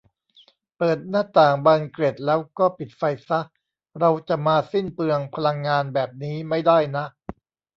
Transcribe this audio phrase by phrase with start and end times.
[0.77, 3.39] เปิดหน้าต่างบานเกล็ดแล้วก็ปิดไฟซะ
[3.99, 7.05] เราจะมาสิ้นเปลืองพลังงานแบบนี้ไม่ได้นะ